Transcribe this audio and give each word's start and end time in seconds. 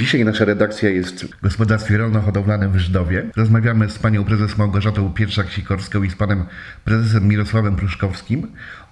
Dzisiaj 0.00 0.24
nasza 0.24 0.44
redakcja 0.44 0.88
jest 0.88 1.24
w 1.24 1.42
gospodarstwie 1.42 1.98
rolno-hodowlanym 1.98 2.72
w 2.72 2.78
Żdowie. 2.78 3.26
Rozmawiamy 3.36 3.90
z 3.90 3.98
panią 3.98 4.24
prezes 4.24 4.58
Małgorzatą 4.58 5.12
Pierszak-Sikorską 5.14 6.06
i 6.06 6.10
z 6.10 6.14
panem 6.16 6.44
prezesem 6.84 7.28
Mirosławem 7.28 7.76
Pruszkowskim 7.76 8.46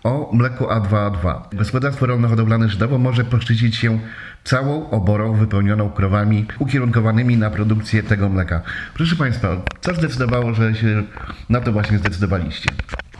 o 0.04 0.30
mleku 0.32 0.64
A2A2. 0.64 1.40
Gospodarstwo 1.52 2.06
rolno-hodowlane 2.06 2.68
Żdowo 2.68 2.98
może 2.98 3.24
poszczycić 3.24 3.76
się 3.76 3.98
całą 4.44 4.90
oborą 4.90 5.32
wypełnioną 5.36 5.90
krowami 5.90 6.46
ukierunkowanymi 6.58 7.36
na 7.36 7.50
produkcję 7.50 8.02
tego 8.02 8.29
mleka. 8.29 8.62
Proszę 8.95 9.16
państwa, 9.16 9.62
co 9.80 9.95
zdecydowało, 9.95 10.54
że 10.54 10.75
się 10.75 11.02
na 11.48 11.61
to 11.61 11.72
właśnie 11.72 11.98
zdecydowaliście? 11.98 12.70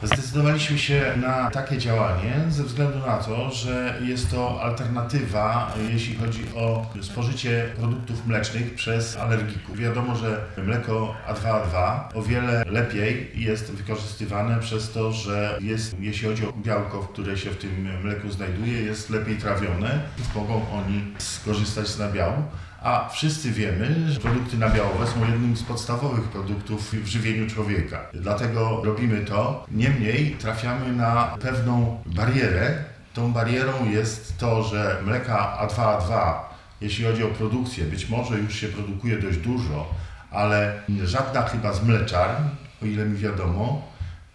Zdecydowaliśmy 0.03 0.79
się 0.79 1.15
na 1.17 1.51
takie 1.51 1.79
działanie 1.79 2.35
ze 2.49 2.65
względu 2.65 2.99
na 2.99 3.17
to, 3.17 3.51
że 3.51 4.01
jest 4.05 4.31
to 4.31 4.63
alternatywa, 4.63 5.75
jeśli 5.91 6.17
chodzi 6.17 6.43
o 6.57 6.87
spożycie 7.03 7.69
produktów 7.77 8.27
mlecznych 8.27 8.75
przez 8.75 9.17
alergików. 9.17 9.79
Wiadomo, 9.79 10.17
że 10.17 10.41
mleko 10.65 11.15
A2A2 11.29 11.99
o 12.15 12.23
wiele 12.23 12.65
lepiej 12.67 13.31
jest 13.35 13.73
wykorzystywane 13.73 14.61
przez 14.61 14.93
to, 14.93 15.13
że 15.13 15.59
jest, 15.61 16.01
jeśli 16.01 16.29
chodzi 16.29 16.47
o 16.47 16.53
białko, 16.53 16.99
które 16.99 17.39
się 17.39 17.51
w 17.51 17.59
tym 17.59 18.01
mleku 18.03 18.31
znajduje, 18.31 18.83
jest 18.83 19.11
lepiej 19.11 19.37
trawione. 19.37 20.01
Mogą 20.35 20.71
oni 20.71 21.15
skorzystać 21.19 21.89
z 21.89 21.99
nabiału 21.99 22.43
a 22.83 23.09
wszyscy 23.09 23.51
wiemy, 23.51 24.13
że 24.13 24.21
produkty 24.21 24.59
nabiałowe 24.59 25.07
są 25.07 25.21
jednym 25.31 25.57
z 25.57 25.63
podstawowych 25.63 26.25
produktów 26.25 26.93
w 26.93 27.07
żywieniu 27.07 27.51
człowieka. 27.51 28.01
Dlatego 28.15 28.83
robimy 28.85 29.25
to. 29.25 29.67
Niemniej 29.71 30.31
trafiamy 30.31 30.93
na 30.93 31.37
pewną 31.41 32.03
barierę. 32.07 32.85
Tą 33.15 33.33
barierą 33.33 33.91
jest 33.91 34.39
to, 34.39 34.63
że 34.63 34.97
mleka 35.05 35.69
A2A2, 35.69 36.33
jeśli 36.81 37.05
chodzi 37.05 37.25
o 37.25 37.29
produkcję, 37.29 37.85
być 37.85 38.09
może 38.09 38.39
już 38.39 38.55
się 38.55 38.69
produkuje 38.69 39.19
dość 39.19 39.39
dużo, 39.39 39.95
ale 40.31 40.83
żadna 41.05 41.43
chyba 41.43 41.73
z 41.73 41.85
mleczarni, 41.85 42.51
o 42.83 42.87
ile 42.87 43.05
mi 43.05 43.19
wiadomo, 43.19 43.88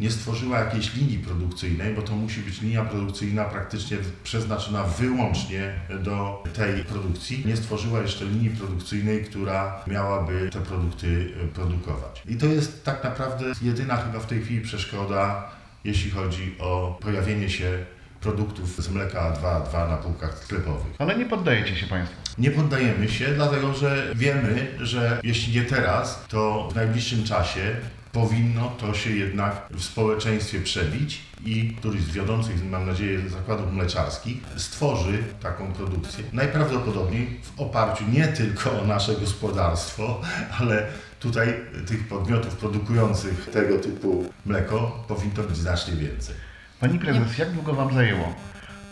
nie 0.03 0.11
stworzyła 0.11 0.59
jakiejś 0.59 0.95
linii 0.95 1.19
produkcyjnej, 1.19 1.93
bo 1.93 2.01
to 2.01 2.15
musi 2.15 2.41
być 2.41 2.61
linia 2.61 2.85
produkcyjna 2.85 3.45
praktycznie 3.45 3.97
przeznaczona 4.23 4.83
wyłącznie 4.83 5.73
do 6.03 6.43
tej 6.53 6.83
produkcji. 6.83 7.43
Nie 7.45 7.57
stworzyła 7.57 8.01
jeszcze 8.01 8.25
linii 8.25 8.49
produkcyjnej, 8.49 9.25
która 9.25 9.83
miałaby 9.87 10.49
te 10.53 10.61
produkty 10.61 11.33
e, 11.43 11.47
produkować. 11.47 12.23
I 12.29 12.35
to 12.35 12.45
jest 12.45 12.83
tak 12.83 13.03
naprawdę 13.03 13.45
jedyna 13.61 13.97
chyba 13.97 14.19
w 14.19 14.25
tej 14.25 14.41
chwili 14.41 14.61
przeszkoda, 14.61 15.51
jeśli 15.83 16.11
chodzi 16.11 16.55
o 16.59 16.97
pojawienie 17.01 17.49
się 17.49 17.85
produktów 18.21 18.83
z 18.83 18.89
mleka 18.89 19.33
A2A2 19.33 19.89
na 19.89 19.97
półkach 19.97 20.39
sklepowych. 20.39 20.93
Ale 20.99 21.17
nie 21.17 21.25
poddajecie 21.25 21.75
się 21.75 21.87
Państwo. 21.87 22.15
Nie 22.37 22.51
poddajemy 22.51 23.09
się, 23.09 23.27
dlatego 23.35 23.73
że 23.73 24.11
wiemy, 24.15 24.67
że 24.79 25.19
jeśli 25.23 25.55
nie 25.55 25.65
teraz, 25.65 26.25
to 26.27 26.69
w 26.71 26.75
najbliższym 26.75 27.23
czasie 27.23 27.75
powinno 28.13 28.69
to 28.69 28.93
się 28.93 29.09
jednak 29.09 29.67
w 29.71 29.83
społeczeństwie 29.83 30.59
przebić 30.59 31.21
i 31.45 31.75
któryś 31.79 32.01
z 32.01 32.11
wiodących, 32.11 32.69
mam 32.69 32.85
nadzieję, 32.85 33.29
zakładów 33.29 33.73
mleczarskich 33.73 34.37
stworzy 34.57 35.23
taką 35.41 35.73
produkcję. 35.73 36.23
Najprawdopodobniej 36.33 37.39
w 37.43 37.61
oparciu 37.61 38.03
nie 38.11 38.27
tylko 38.27 38.81
o 38.81 38.85
nasze 38.85 39.15
gospodarstwo, 39.15 40.21
ale 40.59 40.87
tutaj 41.19 41.53
tych 41.87 42.07
podmiotów 42.07 42.55
produkujących 42.55 43.49
tego 43.53 43.79
typu 43.79 44.25
mleko 44.45 45.05
powinno 45.07 45.43
być 45.43 45.57
znacznie 45.57 45.93
więcej. 45.93 46.35
Pani 46.79 46.99
prezes, 46.99 47.37
jak 47.37 47.51
długo 47.51 47.73
Wam 47.73 47.93
zajęło 47.93 48.35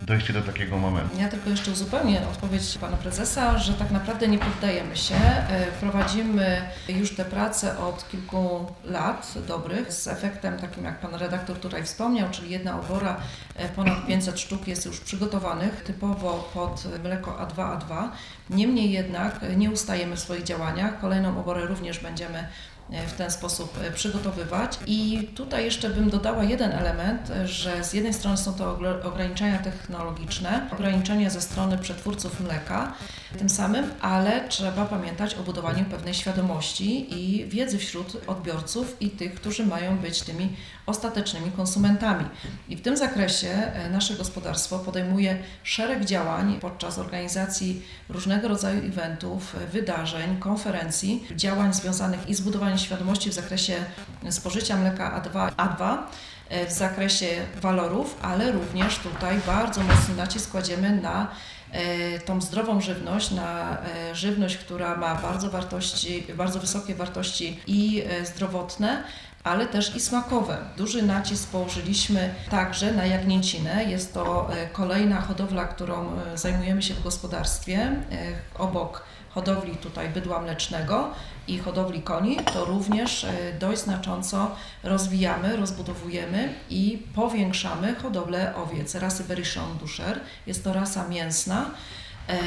dojście 0.01 0.33
do 0.33 0.41
takiego 0.41 0.77
momentu? 0.77 1.17
Ja 1.19 1.27
tylko 1.27 1.49
jeszcze 1.49 1.71
uzupełnię 1.71 2.21
odpowiedź 2.31 2.77
pana 2.77 2.97
prezesa, 2.97 3.57
że 3.57 3.73
tak 3.73 3.91
naprawdę 3.91 4.27
nie 4.27 4.37
poddajemy 4.37 4.97
się. 4.97 5.15
E, 5.15 5.67
prowadzimy 5.79 6.61
już 6.89 7.15
te 7.15 7.25
prace 7.25 7.77
od 7.77 8.09
kilku 8.09 8.65
lat 8.83 9.33
dobrych 9.47 9.93
z 9.93 10.07
efektem 10.07 10.57
takim, 10.57 10.83
jak 10.83 10.99
pan 10.99 11.15
redaktor 11.15 11.57
tutaj 11.57 11.83
wspomniał, 11.83 12.29
czyli 12.31 12.49
jedna 12.49 12.79
obora, 12.79 13.17
e, 13.55 13.69
ponad 13.69 14.05
500 14.07 14.39
sztuk 14.39 14.67
jest 14.67 14.85
już 14.85 14.99
przygotowanych 14.99 15.83
typowo 15.83 16.49
pod 16.53 16.87
mleko 17.03 17.31
A2A2. 17.31 18.09
Niemniej 18.49 18.91
jednak 18.91 19.39
nie 19.57 19.71
ustajemy 19.71 20.15
w 20.15 20.19
swoich 20.19 20.43
działaniach. 20.43 20.99
Kolejną 20.99 21.39
oborę 21.39 21.65
również 21.65 21.99
będziemy 21.99 22.47
E, 22.70 22.70
w 23.07 23.13
ten 23.13 23.31
sposób 23.31 23.77
e, 23.83 23.91
przygotowywać. 23.91 24.79
I 24.87 25.29
tutaj 25.35 25.65
jeszcze 25.65 25.89
bym 25.89 26.09
dodała 26.09 26.43
jeden 26.43 26.71
element, 26.71 27.31
że 27.45 27.83
z 27.83 27.93
jednej 27.93 28.13
strony 28.13 28.37
są 28.37 28.53
to 28.53 28.79
ograniczenia 29.03 29.59
technologiczne, 29.59 30.69
ograniczenia 30.71 31.29
ze 31.29 31.41
strony 31.41 31.77
przetwórców 31.77 32.39
mleka, 32.39 32.93
tym 33.37 33.49
samym, 33.49 33.91
ale 34.01 34.47
trzeba 34.49 34.85
pamiętać 34.85 35.35
o 35.35 35.43
budowaniu 35.43 35.85
pewnej 35.85 36.13
świadomości 36.13 37.19
i 37.19 37.45
wiedzy 37.49 37.77
wśród 37.77 38.17
odbiorców 38.27 39.01
i 39.01 39.09
tych, 39.09 39.35
którzy 39.35 39.65
mają 39.65 39.97
być 39.97 40.21
tymi 40.21 40.49
ostatecznymi 40.85 41.51
konsumentami. 41.51 42.25
I 42.69 42.75
w 42.75 42.81
tym 42.81 42.97
zakresie 42.97 43.49
e, 43.49 43.89
nasze 43.89 44.13
gospodarstwo 44.13 44.79
podejmuje 44.79 45.37
szereg 45.63 46.05
działań 46.05 46.57
podczas 46.61 46.99
organizacji 46.99 47.81
różnego 48.09 48.47
rodzaju 48.47 48.85
eventów, 48.85 49.55
wydarzeń, 49.71 50.37
konferencji, 50.39 51.27
działań 51.35 51.73
związanych 51.73 52.29
i 52.29 52.35
z 52.35 52.41
budowaniem 52.41 52.77
świadomości 52.81 53.29
w 53.29 53.33
zakresie 53.33 53.73
spożycia 54.29 54.77
mleka 54.77 55.21
A2, 55.21 55.51
A2 55.55 55.97
e, 56.49 56.67
w 56.67 56.71
zakresie 56.71 57.27
walorów, 57.61 58.17
ale 58.21 58.51
również 58.51 58.97
tutaj 58.97 59.37
bardzo 59.47 59.81
mocny 59.83 60.15
nacisk 60.15 60.51
kładziemy 60.51 61.01
na 61.01 61.27
e, 61.71 62.19
tą 62.19 62.41
zdrową 62.41 62.81
żywność, 62.81 63.31
na 63.31 63.77
e, 63.77 64.15
żywność, 64.15 64.57
która 64.57 64.97
ma 64.97 65.15
bardzo 65.15 65.49
wartości, 65.49 66.23
bardzo 66.35 66.59
wysokie 66.59 66.95
wartości 66.95 67.59
i 67.67 68.03
zdrowotne, 68.23 69.03
ale 69.43 69.67
też 69.67 69.95
i 69.95 69.99
smakowe. 69.99 70.57
Duży 70.77 71.01
nacisk 71.01 71.49
położyliśmy 71.49 72.33
także 72.49 72.93
na 72.93 73.05
jagnięcinę. 73.05 73.83
Jest 73.83 74.13
to 74.13 74.49
kolejna 74.73 75.21
hodowla, 75.21 75.65
którą 75.65 76.11
zajmujemy 76.35 76.83
się 76.83 76.93
w 76.93 77.03
gospodarstwie 77.03 77.95
obok 78.57 79.03
hodowli 79.33 79.75
tutaj 79.75 80.09
bydła 80.09 80.41
mlecznego 80.41 81.09
i 81.47 81.57
hodowli 81.57 82.01
koni, 82.01 82.37
to 82.53 82.65
również 82.65 83.23
e, 83.23 83.33
dość 83.59 83.81
znacząco 83.81 84.55
rozwijamy, 84.83 85.57
rozbudowujemy 85.57 86.53
i 86.69 87.03
powiększamy 87.15 87.95
hodowlę 87.95 88.55
owiec 88.55 88.95
rasy 88.95 89.23
Berrichon 89.23 89.77
Duscher. 89.77 90.19
Jest 90.47 90.63
to 90.63 90.73
rasa 90.73 91.07
mięsna. 91.07 91.65
E, 92.29 92.37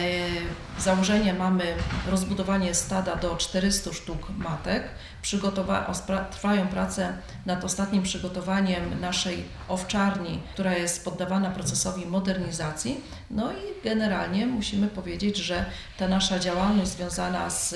założenie 0.78 1.34
mamy 1.34 1.64
rozbudowanie 2.10 2.74
stada 2.74 3.16
do 3.16 3.36
400 3.36 3.92
sztuk 3.92 4.30
matek. 4.36 4.82
Przygotowa- 5.22 6.30
trwają 6.30 6.68
prace 6.68 7.18
nad 7.46 7.64
ostatnim 7.64 8.02
przygotowaniem 8.02 9.00
naszej 9.00 9.44
owczarni, 9.68 10.40
która 10.52 10.74
jest 10.74 11.04
poddawana 11.04 11.50
procesowi 11.50 12.06
modernizacji. 12.06 13.00
No 13.30 13.52
i 13.52 13.82
generalnie 13.84 14.46
musimy 14.46 14.88
powiedzieć, 14.88 15.36
że 15.36 15.64
ta 15.98 16.08
nasza 16.08 16.38
działalność 16.38 16.90
związana 16.90 17.50
z 17.50 17.74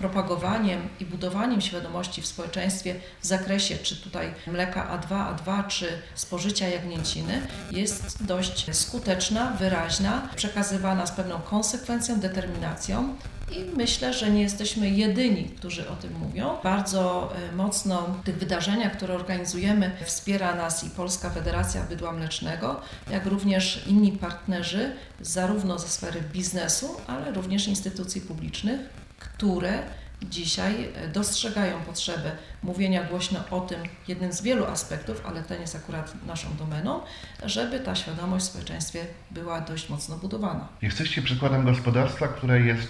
propagowaniem 0.00 0.88
i 1.00 1.04
budowaniem 1.04 1.60
świadomości 1.60 2.22
w 2.22 2.26
społeczeństwie 2.26 2.94
w 3.20 3.26
zakresie 3.26 3.76
czy 3.76 3.96
tutaj 3.96 4.34
mleka 4.46 4.98
A2, 4.98 5.36
A2 5.36 5.66
czy 5.66 5.88
spożycia 6.14 6.68
jagnięciny 6.68 7.46
jest 7.70 8.24
dość 8.24 8.76
skuteczna, 8.76 9.50
wyraźna, 9.50 10.28
przekazywana 10.36 11.06
z 11.06 11.12
pewną 11.12 11.38
konsekwencją, 11.38 12.20
determinacją 12.20 13.16
i 13.52 13.76
myślę, 13.76 14.14
że 14.14 14.30
nie 14.30 14.42
jesteśmy 14.42 14.90
jedyni, 14.90 15.44
którzy 15.44 15.88
o 15.88 15.96
tym 15.96 16.18
mówią. 16.18 16.56
Bardzo 16.62 17.32
e, 17.50 17.52
mocno 17.52 18.02
w 18.22 18.24
tych 18.24 18.38
wydarzeniach, 18.38 18.92
które 18.96 19.14
organizujemy, 19.14 19.90
wspiera 20.04 20.54
nas 20.54 20.84
i 20.84 20.90
Polska 20.90 21.30
Federacja 21.30 21.82
Bydła 21.82 22.12
Mlecznego, 22.12 22.80
jak 23.10 23.26
również 23.26 23.84
inni 23.86 24.12
partnerzy, 24.12 24.92
zarówno 25.20 25.78
ze 25.78 25.88
sfery 25.88 26.20
biznesu, 26.32 26.96
ale 27.06 27.32
również 27.32 27.68
instytucji 27.68 28.20
publicznych, 28.20 28.80
które 29.20 29.82
dzisiaj 30.22 30.88
e, 30.94 31.08
dostrzegają 31.08 31.80
potrzebę 31.80 32.32
mówienia 32.62 33.04
głośno 33.04 33.40
o 33.50 33.60
tym, 33.60 33.80
jednym 34.08 34.32
z 34.32 34.42
wielu 34.42 34.64
aspektów, 34.64 35.22
ale 35.26 35.42
ten 35.42 35.60
jest 35.60 35.76
akurat 35.76 36.26
naszą 36.26 36.56
domeną, 36.56 37.00
żeby 37.44 37.80
ta 37.80 37.94
świadomość 37.94 38.44
w 38.44 38.48
społeczeństwie 38.48 39.06
była 39.30 39.60
dość 39.60 39.88
mocno 39.88 40.16
budowana. 40.16 40.68
Jesteście 40.82 41.22
przykładem 41.22 41.64
gospodarstwa, 41.64 42.28
które 42.28 42.60
jest 42.60 42.88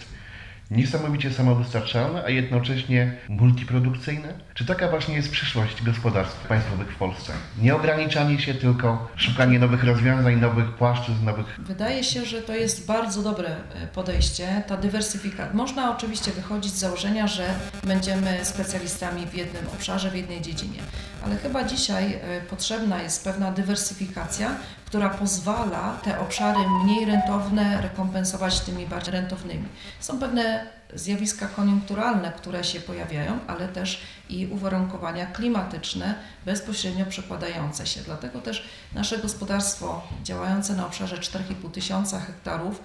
niesamowicie 0.70 1.32
samowystarczalne, 1.32 2.24
a 2.24 2.30
jednocześnie 2.30 3.16
multiprodukcyjne? 3.28 4.34
Czy 4.54 4.66
taka 4.66 4.88
właśnie 4.88 5.14
jest 5.14 5.30
przyszłość 5.30 5.82
gospodarstw 5.82 6.46
państwowych 6.46 6.92
w 6.92 6.96
Polsce? 6.96 7.32
Nie 7.62 7.76
ograniczanie 7.76 8.38
się, 8.38 8.54
tylko 8.54 9.08
szukanie 9.16 9.58
nowych 9.58 9.84
rozwiązań, 9.84 10.40
nowych 10.40 10.70
płaszczyzn, 10.70 11.24
nowych... 11.24 11.60
Wydaje 11.66 12.04
się, 12.04 12.24
że 12.24 12.42
to 12.42 12.54
jest 12.54 12.86
bardzo 12.86 13.22
dobre 13.22 13.48
e, 13.48 13.86
podejście, 13.86 14.62
ta 14.66 14.76
dywersyfikacja. 14.76 15.54
Można 15.54 15.96
oczywiście 15.96 16.30
wychodzić 16.30 16.72
z 16.72 16.78
założenia, 16.78 17.26
że 17.26 17.46
będziemy 17.84 18.44
specjalistami 18.44 19.26
w 19.26 19.34
jednym 19.34 19.66
obszarze, 19.74 20.10
w 20.10 20.14
jednej 20.14 20.40
dziedzinie, 20.40 20.78
ale 21.24 21.36
chyba 21.36 21.64
dzisiaj 21.64 22.12
e, 22.12 22.40
potrzebna 22.40 23.02
jest 23.02 23.24
pewna 23.24 23.52
dywersyfikacja, 23.52 24.56
która 24.90 25.08
pozwala 25.08 25.98
te 26.02 26.20
obszary 26.20 26.58
mniej 26.84 27.04
rentowne 27.04 27.80
rekompensować 27.82 28.60
tymi 28.60 28.86
bardziej 28.86 29.12
rentownymi. 29.12 29.68
Są 30.00 30.18
pewne 30.18 30.66
zjawiska 30.94 31.48
koniunkturalne, 31.48 32.32
które 32.32 32.64
się 32.64 32.80
pojawiają, 32.80 33.38
ale 33.46 33.68
też 33.68 34.02
i 34.28 34.46
uwarunkowania 34.46 35.26
klimatyczne 35.26 36.14
bezpośrednio 36.46 37.06
przekładające 37.06 37.86
się. 37.86 38.00
Dlatego 38.00 38.40
też 38.40 38.68
nasze 38.94 39.18
gospodarstwo 39.18 40.08
działające 40.24 40.74
na 40.74 40.86
obszarze 40.86 41.16
4,5 41.16 41.70
tysiąca 41.70 42.20
hektarów 42.20 42.82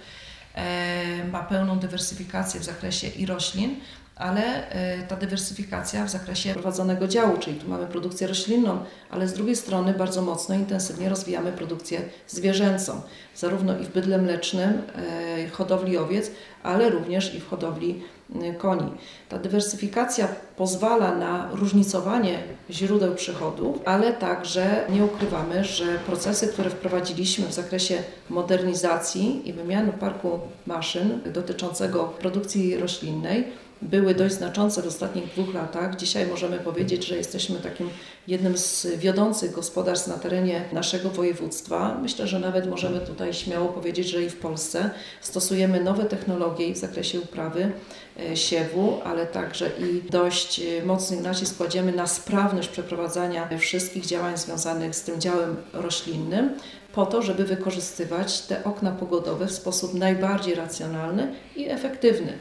e, 0.56 1.24
ma 1.32 1.44
pełną 1.44 1.80
dywersyfikację 1.80 2.60
w 2.60 2.64
zakresie 2.64 3.08
i 3.08 3.26
roślin, 3.26 3.76
ale 4.16 4.70
e, 4.70 5.04
ta 5.08 5.16
dywersyfikacja 5.16 6.06
w 6.06 6.10
zakresie 6.10 6.54
prowadzonego 6.54 7.08
działu, 7.08 7.38
czyli 7.38 7.60
tu 7.60 7.70
mamy 7.70 7.88
produkcję 7.88 8.28
roślinną, 8.28 8.80
ale 9.10 9.28
z 9.28 9.34
drugiej 9.34 9.56
strony 9.56 9.94
bardzo 9.94 10.22
mocno, 10.22 10.56
intensywnie 10.56 11.10
rozwijamy 11.10 11.52
produkcję 11.52 12.02
zwierzęcą, 12.28 13.02
zarówno 13.36 13.80
i 13.80 13.84
w 13.84 13.90
bydle 13.90 14.18
mlecznym, 14.18 14.82
e, 14.96 15.50
hodowli 15.50 15.98
owiec, 15.98 16.32
ale 16.64 16.90
również 16.90 17.36
i 17.36 17.40
w 17.40 17.48
hodowli 17.50 18.04
e, 18.36 18.54
koni. 18.54 18.92
Ta 19.30 19.38
dywersyfikacja 19.40 20.28
pozwala 20.58 21.16
na 21.16 21.50
różnicowanie 21.52 22.40
źródeł 22.70 23.16
przychodów, 23.16 23.80
ale 23.86 24.14
także 24.14 24.86
nie 24.90 25.06
ukrywamy, 25.06 25.64
że 25.64 25.86
procesy, 26.06 26.48
które 26.48 26.70
wprowadziliśmy 26.70 27.48
w 27.48 27.54
zakresie 27.54 28.04
modernizacji 28.30 29.50
i 29.50 29.54
wymiany 29.54 29.94
parku 29.94 30.40
maszyn 30.66 31.20
dotyczącego 31.34 32.04
produkcji 32.04 32.78
roślinnej, 32.78 33.65
były 33.86 34.16
dość 34.16 34.36
znaczące 34.36 34.82
w 34.82 34.88
ostatnich 34.88 35.26
dwóch 35.26 35.54
latach. 35.54 35.96
Dzisiaj 35.96 36.28
możemy 36.28 36.58
powiedzieć, 36.60 37.06
że 37.06 37.18
jesteśmy 37.18 37.60
takim 37.60 37.90
jednym 38.28 38.58
z 38.58 38.88
wiodących 38.98 39.52
gospodarstw 39.52 40.08
na 40.08 40.18
terenie 40.18 40.62
naszego 40.74 41.10
województwa. 41.10 41.98
Myślę, 42.02 42.28
że 42.28 42.40
nawet 42.40 42.70
możemy 42.70 43.00
tutaj 43.00 43.34
śmiało 43.34 43.68
powiedzieć, 43.68 44.10
że 44.10 44.24
i 44.24 44.30
w 44.30 44.38
Polsce 44.38 44.90
stosujemy 45.22 45.84
nowe 45.84 46.06
technologie 46.06 46.74
w 46.74 46.78
zakresie 46.78 47.20
uprawy 47.20 47.72
e, 48.20 48.38
siewu, 48.38 49.00
ale 49.04 49.26
także 49.26 49.70
i 49.80 50.10
dość 50.12 50.60
e, 50.60 50.86
mocny 50.86 51.22
nacisk 51.22 51.58
kładziemy 51.58 51.92
na 51.92 52.08
sprawność 52.08 52.70
przeprowadzania 52.70 53.50
wszystkich 53.60 54.06
działań 54.06 54.38
związanych 54.38 54.96
z 54.96 55.02
tym 55.02 55.22
działem 55.22 55.56
roślinnym 55.74 56.50
po 56.94 57.06
to, 57.06 57.22
żeby 57.22 57.44
wykorzystywać 57.44 58.42
te 58.42 58.64
okna 58.64 58.92
pogodowe 58.92 59.48
w 59.48 59.52
sposób 59.52 59.94
najbardziej 59.94 60.56
racjonalny 60.56 61.34
i 61.56 61.70
efektywny. 61.70 62.34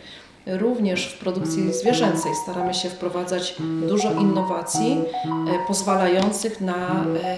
Również 0.47 1.07
w 1.07 1.19
produkcji 1.19 1.73
zwierzęcej 1.73 2.33
staramy 2.43 2.75
się 2.75 2.89
wprowadzać 2.91 3.55
dużo 3.89 4.13
innowacji 4.13 4.93
e, 4.93 5.67
pozwalających 5.67 6.61
na, 6.61 7.05
e, 7.25 7.37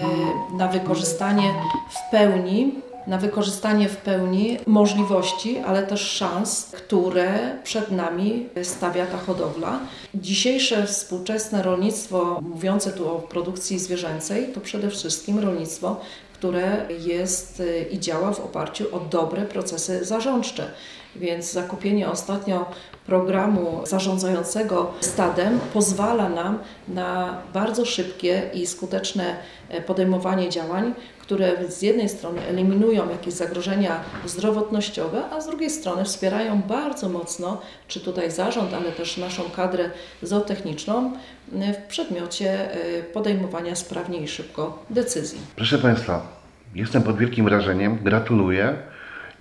na 0.57 0.67
wykorzystanie 0.67 1.53
w 1.89 2.11
pełni 2.11 2.71
na 3.07 3.17
wykorzystanie 3.17 3.89
w 3.89 3.97
pełni 3.97 4.57
możliwości, 4.65 5.57
ale 5.57 5.83
też 5.83 6.01
szans, 6.01 6.71
które 6.71 7.57
przed 7.63 7.91
nami 7.91 8.49
stawia 8.63 9.05
ta 9.05 9.17
hodowla. 9.17 9.79
Dzisiejsze 10.15 10.85
współczesne 10.85 11.63
rolnictwo, 11.63 12.39
mówiące 12.41 12.91
tu 12.91 13.11
o 13.11 13.19
produkcji 13.19 13.79
zwierzęcej, 13.79 14.47
to 14.53 14.61
przede 14.61 14.89
wszystkim 14.89 15.39
rolnictwo, 15.39 16.01
które 16.33 16.85
jest 17.05 17.59
y, 17.59 17.85
i 17.91 17.99
działa 17.99 18.31
w 18.33 18.39
oparciu 18.39 18.95
o 18.95 18.99
dobre 18.99 19.41
procesy 19.41 20.05
zarządcze. 20.05 20.71
Więc 21.15 21.51
zakupienie 21.51 22.09
ostatnio 22.09 22.65
programu 23.05 23.81
zarządzającego 23.85 24.93
stadem 25.01 25.59
pozwala 25.73 26.29
nam 26.29 26.59
na 26.87 27.41
bardzo 27.53 27.85
szybkie 27.85 28.49
i 28.53 28.67
skuteczne 28.67 29.35
e, 29.69 29.81
podejmowanie 29.81 30.49
działań, 30.49 30.93
które 31.19 31.69
z 31.69 31.81
jednej 31.81 32.09
strony 32.09 32.41
eliminują 32.41 33.09
jakieś 33.09 33.33
zagrożenia 33.33 33.99
zdrowotnościowe, 34.25 35.23
a 35.31 35.41
z 35.41 35.47
drugiej 35.47 35.69
strony 35.69 36.05
wspierają 36.05 36.61
bardzo 36.61 37.09
mocno, 37.09 37.61
czy 37.87 37.99
tutaj 37.99 38.31
zarząd, 38.31 38.73
ale 38.73 38.91
też 38.91 39.17
naszą 39.17 39.43
kadrę 39.43 39.89
zootechniczną 40.21 41.11
w 41.51 41.87
przedmiocie 41.87 42.71
e, 42.71 43.03
podejmowania 43.03 43.75
sprawnie 43.75 44.19
i 44.19 44.27
szybko 44.27 44.83
decyzji. 44.89 45.39
Proszę 45.55 45.77
Państwa, 45.77 46.27
jestem 46.75 47.03
pod 47.03 47.17
wielkim 47.17 47.45
wrażeniem, 47.45 47.97
gratuluję 48.03 48.75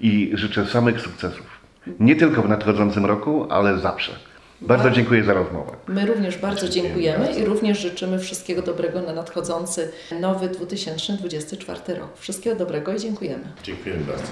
i 0.00 0.30
życzę 0.34 0.66
samych 0.66 1.00
sukcesów. 1.00 1.55
Nie 2.00 2.16
tylko 2.16 2.42
w 2.42 2.48
nadchodzącym 2.48 3.06
roku, 3.06 3.46
ale 3.50 3.78
zawsze. 3.78 4.12
Bardzo 4.60 4.90
dziękuję 4.90 5.24
za 5.24 5.34
rozmowę. 5.34 5.72
My 5.88 6.06
również 6.06 6.38
bardzo 6.38 6.68
Dziękujemy 6.68 7.32
i 7.32 7.44
również 7.44 7.80
życzymy 7.80 8.18
wszystkiego 8.18 8.62
dobrego 8.62 9.02
na 9.02 9.12
nadchodzący 9.12 9.92
nowy 10.20 10.48
2024 10.48 11.80
rok. 12.00 12.18
Wszystkiego 12.18 12.56
dobrego 12.56 12.94
i 12.94 13.00
dziękujemy. 13.00 13.44
Dziękujemy 13.62 14.04
bardzo. 14.04 14.24